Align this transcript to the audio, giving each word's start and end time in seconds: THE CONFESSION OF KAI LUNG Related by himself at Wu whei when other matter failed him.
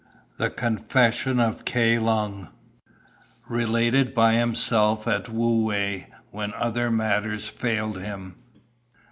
THE 0.37 0.49
CONFESSION 0.49 1.39
OF 1.39 1.63
KAI 1.63 1.99
LUNG 1.99 2.47
Related 3.47 4.15
by 4.15 4.33
himself 4.33 5.07
at 5.07 5.29
Wu 5.29 5.63
whei 5.63 6.07
when 6.31 6.51
other 6.55 6.89
matter 6.89 7.37
failed 7.37 7.99
him. 8.01 8.33